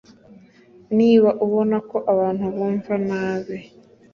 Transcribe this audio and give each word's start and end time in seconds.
niba 0.97 1.29
ubona 1.45 1.75
ko 1.89 1.97
abantu 2.13 2.43
bumva 2.55 2.93
nabi 3.07 3.57